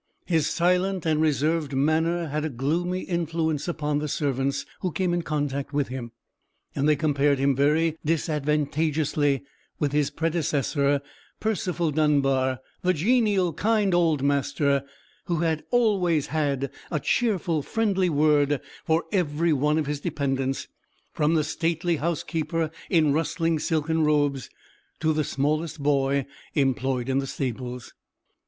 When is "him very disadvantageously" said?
7.37-9.43